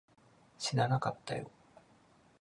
[0.57, 1.51] 知らなかったよ